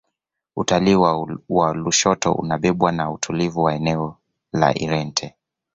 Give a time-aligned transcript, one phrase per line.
[0.55, 0.95] utalii
[1.49, 4.17] wa lushoto unabebwa na utulivu wa eneo
[4.53, 5.35] la irente